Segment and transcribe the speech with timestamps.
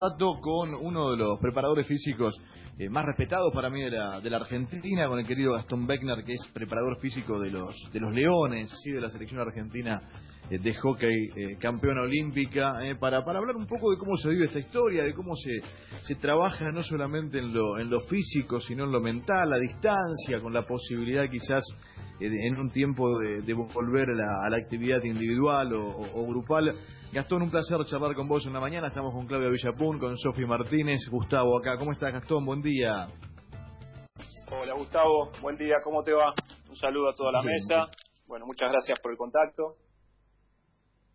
[0.00, 2.34] con uno de los preparadores físicos
[2.78, 6.24] eh, más respetados para mí de la, de la Argentina, con el querido Gastón Beckner,
[6.24, 8.92] que es preparador físico de los, de los Leones, ¿sí?
[8.92, 10.00] de la selección argentina
[10.48, 14.46] eh, de hockey, eh, campeona olímpica, para, para hablar un poco de cómo se vive
[14.46, 15.60] esta historia, de cómo se,
[16.00, 20.40] se trabaja no solamente en lo, en lo físico, sino en lo mental, a distancia,
[20.40, 21.62] con la posibilidad quizás
[22.20, 26.74] en un tiempo de, volver a la, a la, actividad individual o grupal.
[27.12, 28.86] Gastón, un placer charlar con vos en la mañana.
[28.86, 31.76] Estamos con Claudia Villapun, con Sofi Martínez, Gustavo acá.
[31.76, 32.46] ¿Cómo estás, Gastón?
[32.46, 33.08] Buen día.
[34.52, 35.32] Hola, Gustavo.
[35.42, 35.78] Buen día.
[35.82, 36.32] ¿Cómo te va?
[36.68, 37.88] Un saludo a toda la mesa.
[38.28, 39.74] Bueno, muchas gracias por el contacto.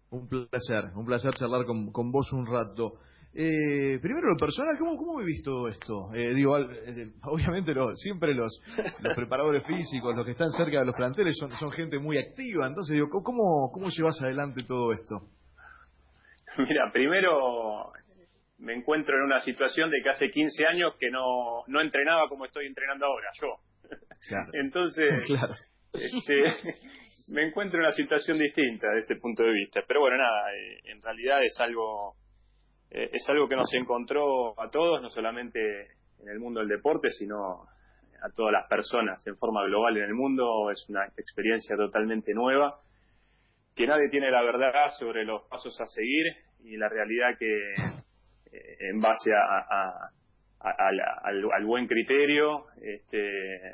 [0.09, 2.99] Un placer, un placer charlar con, con vos un rato.
[3.33, 6.13] Eh, primero lo personal, ¿cómo, cómo vivís todo esto?
[6.13, 8.61] Eh, digo, eh, obviamente siempre los,
[9.01, 12.65] los preparadores físicos, los que están cerca de los planteles son, son gente muy activa,
[12.67, 15.34] entonces digo, ¿cómo, cómo llevas adelante todo esto?
[16.69, 17.91] Mira, primero
[18.59, 22.45] me encuentro en una situación de que hace 15 años que no, no entrenaba como
[22.45, 23.57] estoy entrenando ahora, yo.
[24.53, 25.09] Entonces,
[25.93, 26.73] este,
[27.29, 29.81] me encuentro en una situación distinta desde ese punto de vista.
[29.87, 32.15] Pero bueno, nada, eh, en realidad es algo,
[32.89, 35.59] eh, es algo que nos encontró a todos, no solamente
[36.19, 37.63] en el mundo del deporte, sino
[38.21, 40.71] a todas las personas en forma global en el mundo.
[40.71, 42.79] Es una experiencia totalmente nueva
[43.75, 46.25] que nadie tiene la verdad sobre los pasos a seguir
[46.63, 47.73] y la realidad que
[48.51, 50.11] eh, en base a,
[50.59, 53.19] al, buen criterio, este,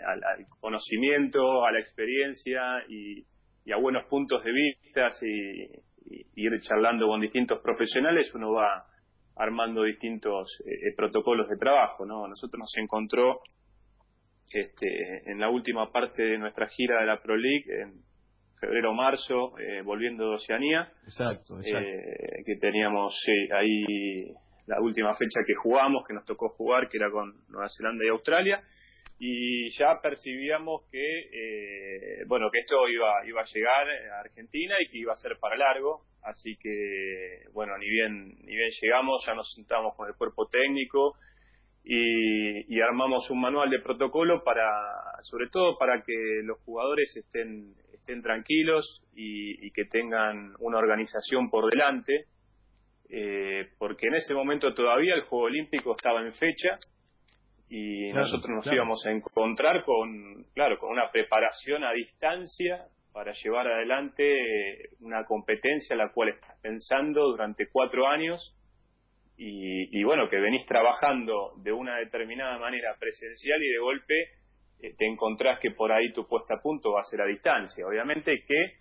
[0.06, 3.26] al, conocimiento, a la experiencia y,
[3.72, 5.70] a buenos puntos de vista y,
[6.36, 8.86] ir charlando con distintos profesionales, uno va
[9.38, 12.06] armando distintos eh, eh, protocolos de trabajo.
[12.06, 12.28] ¿no?
[12.28, 13.40] Nosotros nos encontró
[14.52, 18.11] este, en la última parte de nuestra gira de la Pro League, en,
[18.62, 20.92] febrero-marzo, eh, volviendo de Oceanía.
[21.04, 21.80] Exacto, exacto.
[21.80, 23.14] Eh, que teníamos
[23.54, 23.84] ahí
[24.68, 28.10] la última fecha que jugamos, que nos tocó jugar, que era con Nueva Zelanda y
[28.10, 28.60] Australia.
[29.20, 34.90] Y ya percibíamos que, eh, bueno, que esto iba, iba a llegar a Argentina y
[34.90, 36.04] que iba a ser para largo.
[36.24, 41.16] Así que, bueno, ni bien, ni bien llegamos, ya nos sentamos con el cuerpo técnico
[41.84, 44.70] y, y, armamos un manual de protocolo para,
[45.24, 46.14] sobre todo para que
[46.44, 52.26] los jugadores estén estén tranquilos y, que tengan una organización por delante,
[53.10, 56.78] eh, porque en ese momento todavía el Juego Olímpico estaba en fecha
[57.70, 63.68] y nosotros nos íbamos a encontrar con, claro, con una preparación a distancia para llevar
[63.68, 68.56] adelante una competencia la cual estás pensando durante cuatro años
[69.38, 74.41] y, y bueno, que venís trabajando de una determinada manera presencial y de golpe
[74.82, 77.86] eh, te encontrás que por ahí tu puesta a punto va a ser a distancia.
[77.86, 78.80] Obviamente que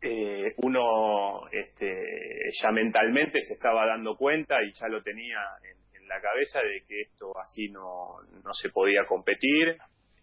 [0.00, 5.38] eh, uno este, ya mentalmente se estaba dando cuenta y ya lo tenía
[5.70, 9.76] en, la cabeza de que esto así no, no se podía competir.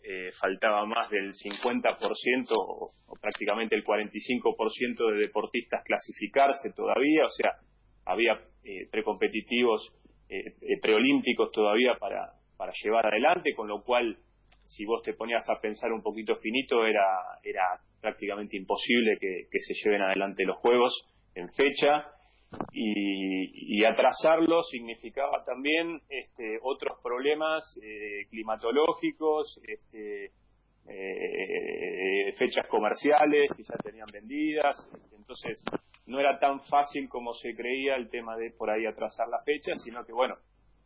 [0.03, 7.53] Eh, faltaba más del 50% o, prácticamente el 45% de deportistas clasificarse todavía, o sea,
[8.05, 8.39] había
[8.91, 9.89] precompetitivos,
[10.81, 14.17] preolímpicos todavía para, para llevar adelante, con lo cual
[14.69, 17.03] si vos te ponías a pensar un poquito finito, era,
[17.43, 20.93] era prácticamente imposible que, se lleven adelante los juegos
[21.33, 22.05] en fecha.
[22.71, 30.31] Y, atrasarlo significaba también este, otros problemas eh, climatológicos, este,
[30.87, 34.75] eh, fechas comerciales que ya tenían vendidas,
[35.17, 35.63] entonces
[36.07, 39.75] no era tan fácil como se creía el tema de por ahí atrasar la fecha,
[39.75, 40.35] sino que bueno,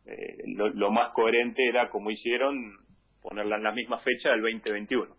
[0.06, 2.83] eh, lo, más coherente era como hicieron
[3.24, 5.16] ponerla en la misma fecha del 2021.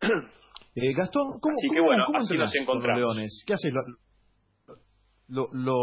[0.74, 2.98] Eh, Gastón, ¿cómo, así que bueno, así nos encontramos.
[2.98, 3.44] Los leones?
[3.46, 3.74] ¿Qué haces?
[5.28, 5.76] Lo, lo,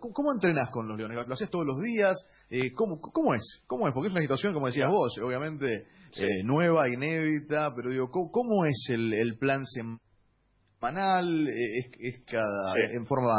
[0.00, 1.26] ¿Cómo entrenás con los leones?
[1.28, 2.16] ¿Lo haces todos los días?
[2.48, 3.62] Eh, ¿cómo, ¿Cómo es?
[3.66, 3.92] ¿Cómo es?
[3.92, 8.86] Porque es una situación, como decías vos, obviamente eh, nueva, inédita, pero digo, ¿cómo, es
[8.88, 11.46] el, el, plan semanal?
[11.46, 13.34] Eh, ¿Es, es cada, en forma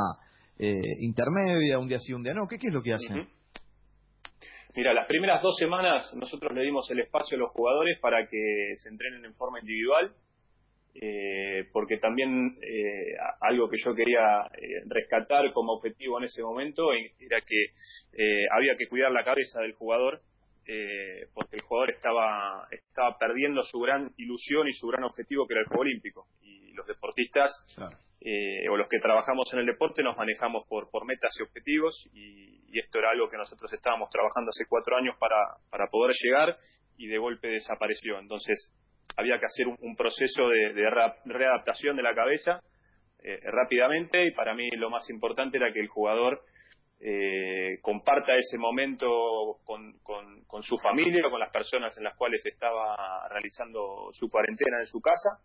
[0.60, 2.48] eh, intermedia, un día sí, un día no?
[2.48, 3.28] ¿Qué, qué es lo que hacen?
[4.76, 8.74] Mira, las primeras dos semanas nosotros le dimos el espacio a los jugadores para que
[8.76, 10.14] se entrenen en forma individual,
[10.96, 16.92] eh, porque también eh, algo que yo quería eh, rescatar como objetivo en ese momento
[16.94, 17.68] era que
[18.52, 20.22] había que cuidar la cabeza del jugador,
[21.34, 25.62] porque el jugador estaba, estaba perdiendo su gran ilusión y su gran objetivo que era
[25.62, 26.28] el Juego Olímpico.
[26.42, 27.52] Y los deportistas
[28.28, 32.10] eh, o los que trabajamos en el deporte nos manejamos por, por metas y objetivos
[32.12, 35.36] y, esto era algo que nosotros estábamos trabajando hace cuatro años para,
[35.70, 36.58] para poder llegar
[36.98, 38.20] y de golpe desapareció.
[38.20, 38.72] Entonces
[39.18, 40.90] había que hacer un, proceso de,
[41.26, 42.62] readaptación de la cabeza
[43.24, 46.42] eh, rápidamente y para mí lo más importante era que el jugador
[47.00, 52.42] eh, comparta ese momento con, con, su familia o con las personas en las cuales
[52.46, 55.40] estaba realizando su cuarentena en su casa.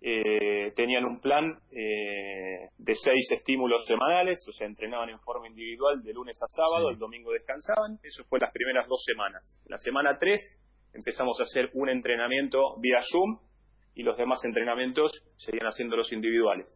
[0.00, 6.02] Eh, tenían un plan eh, de seis estímulos semanales, o sea, entrenaban en forma individual
[6.02, 7.98] de lunes a sábado, el domingo descansaban.
[8.02, 9.60] Eso fue las primeras dos semanas.
[9.66, 10.40] La semana tres
[10.94, 13.40] empezamos a hacer un entrenamiento vía Zoom
[13.94, 16.66] y los demás entrenamientos seguían haciendo los individuales.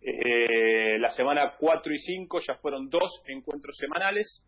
[0.00, 4.42] Eh, la semana 4 y 5 ya fueron dos encuentros semanales.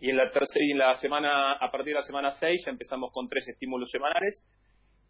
[0.00, 2.70] Y en la tercera y en la semana, a partir de la semana 6 ya
[2.70, 4.44] empezamos con tres estímulos semanales,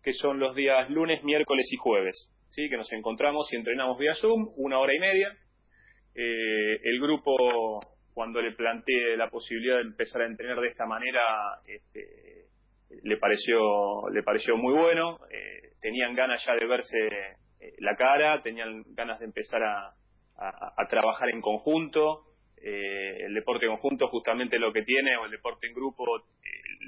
[0.03, 2.31] que son los días lunes, miércoles y jueves.
[2.51, 2.69] ¿sí?
[2.69, 5.37] Que nos encontramos y entrenamos vía Zoom, una hora y media.
[6.15, 7.81] Eh, el grupo,
[8.13, 11.23] cuando le planteé la posibilidad de empezar a entrenar de esta manera,
[11.67, 12.47] este,
[13.03, 15.19] le pareció le pareció muy bueno.
[15.31, 16.99] Eh, tenían ganas ya de verse
[17.61, 19.95] eh, la cara, tenían ganas de empezar a,
[20.89, 22.25] trabajar en conjunto.
[22.61, 26.05] El deporte conjunto justamente lo que tiene, o el deporte en grupo,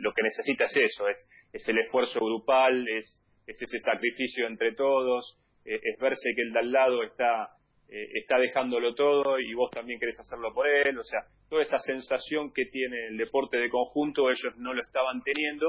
[0.01, 4.75] lo que necesita es eso, es, es el esfuerzo grupal, es, es ese sacrificio entre
[4.75, 7.51] todos, es verse que el de al lado está,
[7.89, 11.21] está dejándolo todo y vos también querés hacerlo por él, o sea,
[11.51, 15.67] toda esa sensación que tiene el deporte de conjunto ellos no lo estaban teniendo.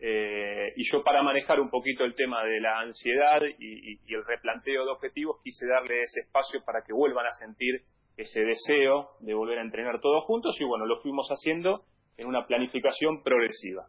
[0.00, 4.84] Eh, y yo para manejar un poquito el tema de la ansiedad y, el replanteo
[4.84, 7.82] de objetivos quise darle ese espacio para que vuelvan a sentir
[8.16, 11.82] ese deseo de volver a entrenar todos juntos y bueno, lo fuimos haciendo
[12.18, 13.86] en una planificación progresiva.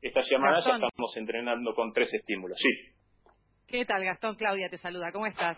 [0.00, 2.94] Esta semana ya estamos entrenando con tres estímulos, sí.
[3.66, 4.36] ¿Qué tal, Gastón?
[4.36, 5.56] Claudia te saluda, ¿cómo estás?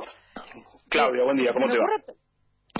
[0.88, 1.86] Claudia, buen día, ¿cómo te va?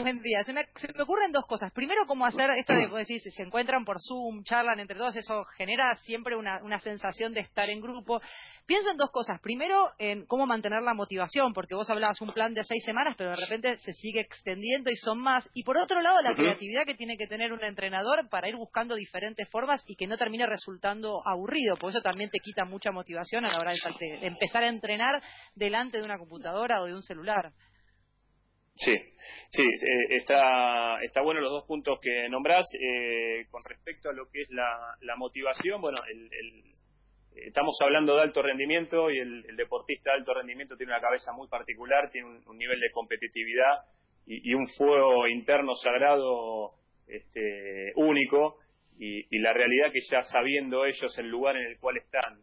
[0.00, 0.44] Buen día.
[0.44, 0.62] Se me,
[1.00, 1.72] ocurren dos cosas.
[1.72, 5.44] Primero, cómo hacer esto de, decir, si se encuentran por Zoom, charlan entre todos, eso
[5.56, 8.20] genera siempre una, sensación de estar en grupo.
[8.66, 9.40] Pienso en dos cosas.
[9.40, 13.30] Primero, en cómo mantener la motivación, porque vos hablabas un plan de seis semanas, pero
[13.30, 15.48] de repente se sigue extendiendo y son más.
[15.54, 18.94] Y por otro lado, la creatividad que tiene que tener un entrenador para ir buscando
[18.94, 23.44] diferentes formas y que no termine resultando aburrido, por eso también te quita mucha motivación
[23.44, 25.22] a la hora de empezar a entrenar
[25.54, 27.52] delante de una computadora o de un celular.
[28.76, 28.94] Sí,
[29.48, 32.66] sí, eh, está, está bueno los dos puntos que nombrás.
[32.74, 36.30] Eh, con respecto a lo que es la, motivación, bueno, el,
[37.34, 41.48] estamos hablando de alto rendimiento y el, deportista de alto rendimiento tiene una cabeza muy
[41.48, 43.80] particular, tiene un, nivel de competitividad
[44.26, 46.74] y, un fuego interno sagrado
[47.06, 48.58] este, único.
[48.98, 52.40] Y, y, la realidad que ya sabiendo ellos el lugar en el cual están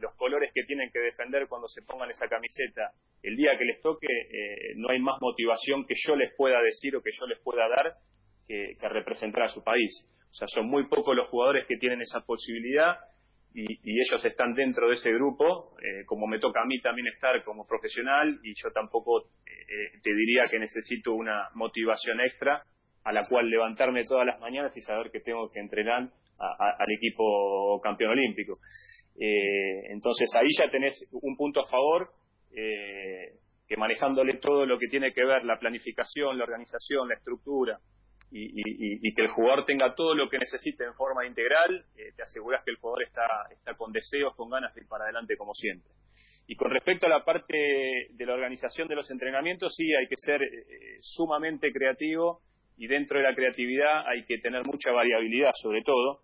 [0.00, 2.92] los colores que tienen que defender cuando se pongan esa camiseta,
[3.22, 6.96] el día que les toque, eh, no hay más motivación que yo les pueda decir
[6.96, 7.94] o que yo les pueda dar
[8.46, 9.90] que, representar a su país.
[10.30, 12.96] O sea, son muy pocos los jugadores que tienen esa posibilidad
[13.54, 13.66] y,
[14.00, 17.66] ellos están dentro de ese grupo, eh, como me toca a mí también estar como
[17.66, 22.62] profesional y yo tampoco eh, te diría que necesito una motivación extra
[23.04, 27.80] a la cual levantarme todas las mañanas y saber que tengo que entrenar al equipo
[27.82, 28.54] campeón olímpico.
[29.20, 32.10] Eh, entonces ahí ya tenés un punto a favor,
[32.54, 33.34] eh,
[33.66, 37.78] que manejándole todo lo que tiene que ver la planificación, la organización, la estructura,
[38.30, 42.62] y, que el jugador tenga todo lo que necesite en forma integral, eh, te aseguras
[42.62, 45.90] que el jugador está, está con deseos, con ganas de ir para adelante como siempre.
[46.46, 47.56] Y con respecto a la parte
[48.10, 50.40] de la organización de los entrenamientos, sí, hay que ser
[51.00, 52.42] sumamente creativo
[52.78, 56.20] y dentro de la creatividad hay que tener mucha variabilidad sobre todo.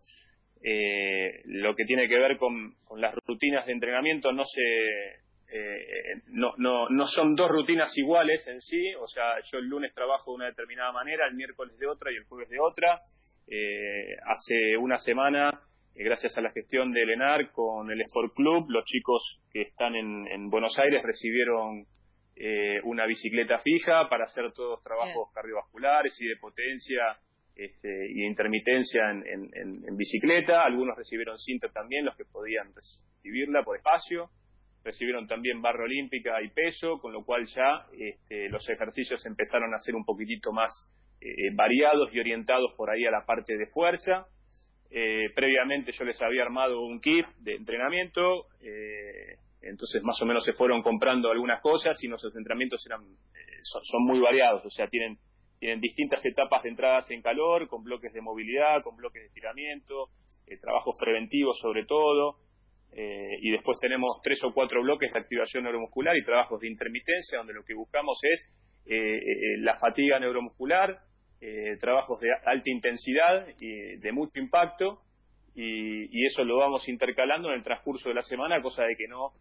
[0.63, 6.55] Eh, lo que tiene que ver con, las rutinas de entrenamiento no se eh, no,
[6.57, 10.37] no, no son dos rutinas iguales en sí, o sea, yo el lunes trabajo de
[10.37, 12.99] una determinada manera, el miércoles de otra y el jueves de otra.
[13.47, 15.51] Eh, hace una semana,
[15.95, 20.47] gracias a la gestión de Lenar con el Sport Club, los chicos que están en
[20.47, 21.87] Buenos Aires recibieron
[22.85, 27.19] una bicicleta fija para hacer todos trabajos cardiovasculares y de potencia
[27.57, 30.65] este, y intermitencia en, bicicleta.
[30.65, 34.31] Algunos recibieron cinta también, los que podían recibirla por espacio.
[34.83, 39.79] Recibieron también barra olímpica y peso, con lo cual ya este, los ejercicios empezaron a
[39.79, 40.71] ser un poquitito más
[41.21, 44.27] eh, variados y orientados por ahí a la parte de fuerza.
[44.91, 50.45] Eh, previamente yo les había armado un kit de entrenamiento, eh, entonces más o menos
[50.45, 53.01] se fueron comprando algunas cosas y nuestros entrenamientos eran,
[53.63, 55.19] son muy variados, o sea, tienen
[55.65, 60.11] tienen distintas etapas de entradas en calor, con bloques de movilidad, con bloques de estiramiento,
[60.47, 62.37] eh, trabajos preventivos sobre todo,
[62.93, 67.39] eh, y después tenemos tres o cuatro bloques de activación neuromuscular y trabajos de intermitencia,
[67.39, 68.47] donde lo que buscamos es
[68.85, 69.21] eh,
[69.61, 70.99] la fatiga neuromuscular,
[71.79, 75.01] trabajos de alta intensidad y de mucho impacto,
[75.55, 79.33] y, eso lo vamos intercalando en el transcurso de la semana, cosa de que no,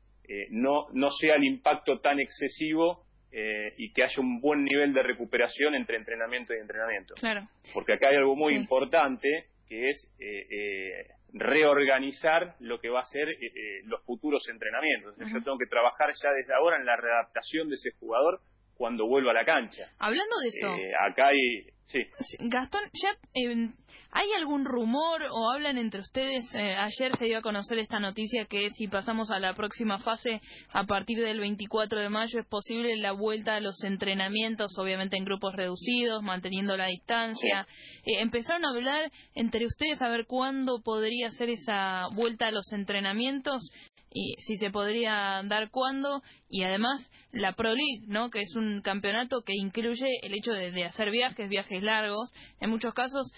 [0.50, 5.01] no, no sea el impacto tan excesivo eh, y que haya un buen nivel de
[5.01, 7.15] recuperación entre entrenamiento y entrenamiento.
[7.15, 7.48] Claro.
[7.74, 13.06] Porque acá hay algo muy importante que es eh, eh, reorganizar lo que va a
[13.06, 13.27] ser
[13.86, 15.15] los futuros entrenamientos.
[15.18, 18.39] Yo tengo que trabajar ya desde ahora en la readaptación de ese jugador
[18.75, 19.88] cuando vuelva a la cancha.
[19.98, 20.68] Hablando de eso.
[21.00, 22.00] acá hay Sí.
[22.40, 23.70] Gastón, ¿ya, eh,
[24.12, 26.46] ¿hay algún rumor o hablan entre ustedes?
[26.56, 30.42] Eh, ayer se dio a conocer esta noticia que si pasamos a la próxima fase,
[30.72, 35.25] a partir del 24 de mayo, es posible la vuelta a los entrenamientos, obviamente en
[35.25, 37.68] grupos reducidos, manteniendo la distancia.
[38.06, 42.72] Eh, empezaron a hablar entre ustedes a ver cuándo podría ser esa vuelta a los
[42.72, 43.62] entrenamientos
[44.13, 48.29] y si se podría dar cuándo y además la Pro League, ¿no?
[48.29, 52.32] que es un campeonato que incluye el hecho de, hacer viajes, viajes largos.
[52.62, 53.32] En muchos casos,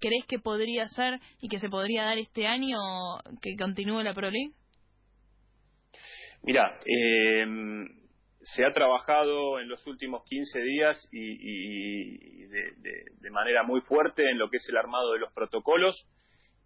[0.00, 2.78] ¿crees que podría ser y que se podría dar este año
[3.42, 4.54] que continúe la Pro League?
[6.42, 7.46] Mira, eh,
[8.44, 14.50] se ha trabajado en los últimos 15 días y, de, manera muy fuerte en lo
[14.50, 16.06] que es el armado de los protocolos.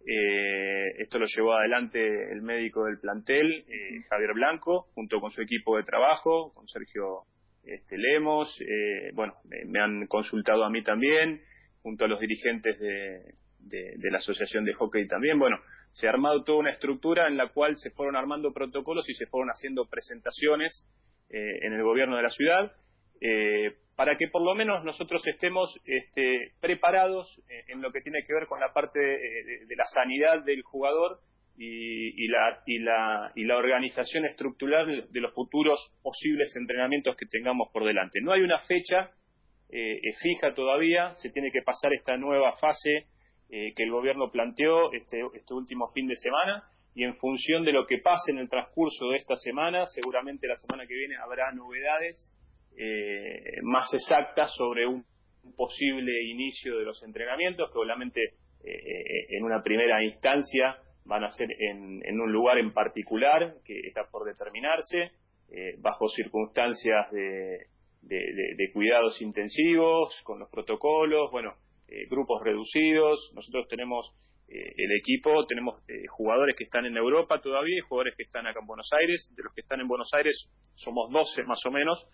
[0.05, 5.41] Eh, esto lo llevó adelante el médico del plantel, eh, Javier Blanco, junto con su
[5.41, 7.23] equipo de trabajo, con Sergio
[7.63, 8.55] este, Lemos.
[8.61, 11.41] Eh, bueno, me, han consultado a mí también,
[11.81, 15.37] junto a los dirigentes de, la Asociación de Hockey también.
[15.39, 15.57] Bueno,
[15.91, 19.25] se ha armado toda una estructura en la cual se fueron armando protocolos y se
[19.27, 20.85] fueron haciendo presentaciones
[21.29, 22.71] en el gobierno de la ciudad
[23.95, 28.45] para que por lo menos nosotros estemos este, preparados en lo que tiene que ver
[28.47, 31.19] con la parte de, la sanidad del jugador
[31.57, 37.69] y, la, y, la, y la organización estructural de los futuros posibles entrenamientos que tengamos
[37.73, 38.19] por delante.
[38.21, 39.11] No hay una fecha
[39.69, 43.07] eh, fija todavía, se tiene que pasar esta nueva fase
[43.49, 46.63] eh, que el gobierno planteó este, este último fin de semana
[46.95, 50.55] y en función de lo que pase en el transcurso de esta semana, seguramente la
[50.55, 52.31] semana que viene habrá novedades
[52.79, 55.03] eh, más exactas sobre un
[55.55, 58.21] posible inicio de los entrenamientos, que obviamente
[58.63, 64.03] eh, en una primera instancia van a ser en, un lugar en particular que está
[64.11, 65.11] por determinarse,
[65.49, 67.65] eh, bajo circunstancias de,
[68.73, 71.55] cuidados intensivos, con los protocolos, bueno,
[72.09, 73.31] grupos reducidos.
[73.33, 74.11] Nosotros tenemos
[74.49, 78.67] el equipo, tenemos jugadores que están en Europa todavía y jugadores que están acá en
[78.67, 79.33] Buenos Aires.
[79.35, 82.07] De los que están en Buenos Aires somos 12 más o menos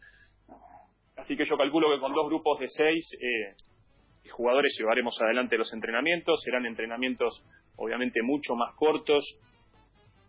[1.15, 5.71] Así que yo calculo que con dos grupos de seis eh, jugadores llevaremos adelante los
[5.73, 6.41] entrenamientos.
[6.43, 7.43] Serán entrenamientos
[7.75, 9.23] obviamente mucho más cortos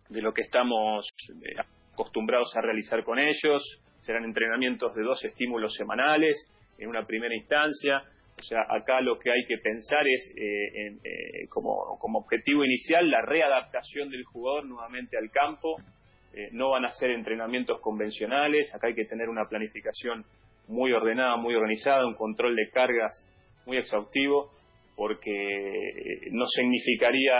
[0.09, 1.55] de lo que estamos eh,
[1.93, 3.63] acostumbrados a realizar con ellos.
[3.99, 6.35] Serán entrenamientos de dos estímulos semanales
[6.77, 8.03] en una primera instancia.
[8.37, 13.21] O sea, acá lo que hay que pensar es, eh, como, como, objetivo inicial, la
[13.21, 15.77] readaptación del jugador nuevamente al campo.
[16.51, 18.73] no van a ser entrenamientos convencionales.
[18.75, 20.25] Acá hay que tener una planificación
[20.67, 23.27] muy ordenada, muy organizada, un control de cargas
[23.65, 24.51] muy exhaustivo,
[24.95, 27.33] porque no significaría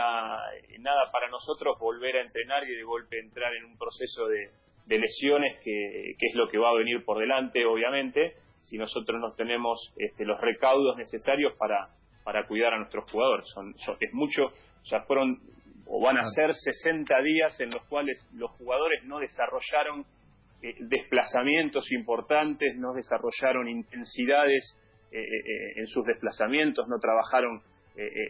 [0.79, 4.50] nada para nosotros volver a entrenar y de golpe entrar en un proceso de,
[4.88, 9.94] lesiones que, es lo que va a venir por delante, obviamente, si nosotros no tenemos
[9.98, 11.89] este, los recaudos necesarios para,
[12.24, 13.46] para cuidar a nuestros jugadores.
[13.53, 14.51] Son, es mucho,
[14.84, 15.39] ya fueron
[15.88, 20.05] o van a ser 60 días en los cuales los jugadores no desarrollaron
[20.66, 24.76] eh, desplazamientos importantes, no desarrollaron intensidades
[25.12, 27.62] eh, eh, en sus desplazamientos, no trabajaron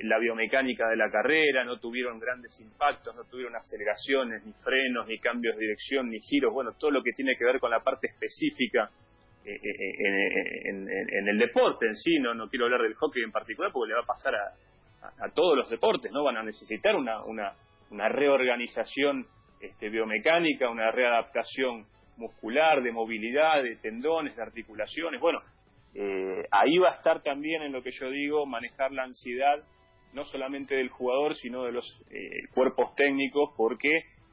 [0.04, 5.18] la biomecánica de la carrera, no tuvieron grandes impactos, no tuvieron aceleraciones, ni frenos, ni
[5.18, 8.06] cambios de dirección, ni giros, bueno, todo lo que tiene que ver con la parte
[8.06, 8.92] específica
[9.44, 13.96] en, el deporte en sí, no, no quiero hablar del hockey en particular porque le
[13.96, 16.24] va a pasar a, todos los deportes, ¿no?
[16.24, 17.54] Van a necesitar una, una,
[17.90, 19.26] una reorganización
[19.62, 25.20] este, biomecánica, una readaptación muscular, de movilidad, de tendones, de articulaciones.
[25.20, 25.40] Bueno,
[25.94, 29.64] eh, ahí va a estar también en lo que yo digo, manejar la ansiedad,
[30.14, 33.90] no solamente del jugador, sino de los eh, cuerpos técnicos, porque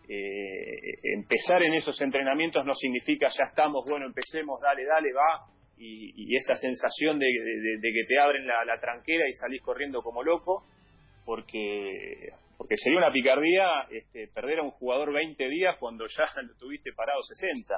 [0.09, 5.47] eh, empezar en esos entrenamientos no significa ya estamos, bueno, empecemos, dale, dale, va,
[5.79, 10.65] y, esa sensación de, que te abren la, la tranquera y salís corriendo como loco,
[11.25, 12.31] porque
[12.63, 16.93] porque sería una picardía este, perder a un jugador 20 días cuando ya lo tuviste
[16.93, 17.75] parado 60.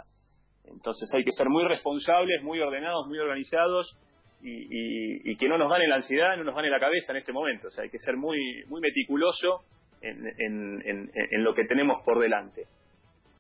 [0.66, 3.98] Entonces hay que ser muy responsables, muy ordenados, muy organizados
[4.42, 7.68] y, que no nos gane la ansiedad, no nos gane la cabeza en este momento.
[7.68, 9.62] O sea, hay que ser muy, muy meticuloso
[10.02, 12.66] en, lo que tenemos por delante.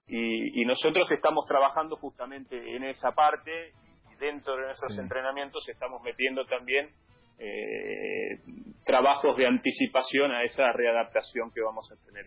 [0.08, 3.72] Y, nosotros estamos trabajando justamente en esa parte
[4.10, 6.88] y dentro de nuestros entrenamientos estamos metiendo también
[7.38, 8.40] eh,
[8.84, 12.24] trabajos de anticipación a esa readaptación que vamos a tener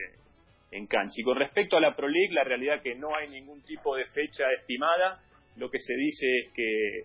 [0.72, 1.14] en, cancha.
[1.18, 3.96] Y con respecto a la Pro League, la realidad es que no hay ningún tipo
[3.96, 5.22] de fecha estimada.
[5.56, 7.00] lo que se dice es que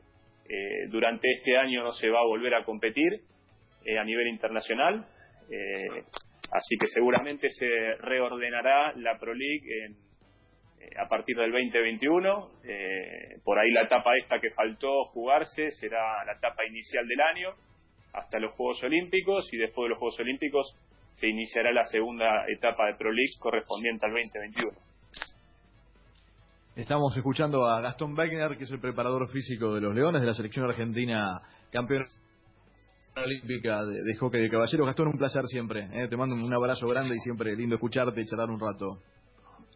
[0.48, 3.20] eh, durante este año no se va a volver a competir
[3.84, 5.06] eh, a nivel internacional,
[5.50, 6.04] eh,
[6.50, 9.96] así que seguramente se reordenará la Pro League
[10.98, 12.50] a partir del 2021.
[13.44, 17.54] por ahí la etapa esta que faltó jugarse será la etapa inicial del año
[18.12, 20.76] hasta los Juegos Olímpicos y después de los Juegos Olímpicos
[21.12, 24.92] se iniciará la segunda etapa de Pro League correspondiente al 2021.
[26.74, 30.32] Estamos escuchando a Gastón Wegner, que es el preparador físico de los Leones de la
[30.32, 31.40] selección argentina
[31.70, 32.06] campeona
[33.14, 34.86] olímpica de, hockey de caballeros.
[34.86, 35.88] Gastón, un placer siempre.
[35.92, 36.08] ¿eh?
[36.08, 39.02] Te mando un abrazo grande y siempre lindo escucharte y charlar un rato.